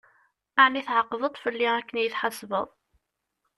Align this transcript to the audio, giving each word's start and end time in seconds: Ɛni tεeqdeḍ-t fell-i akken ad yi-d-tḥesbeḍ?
Ɛni 0.63 0.81
tεeqdeḍ-t 0.87 1.41
fell-i 1.43 1.67
akken 1.79 1.95
ad 1.99 2.03
yi-d-tḥesbeḍ? 2.03 2.67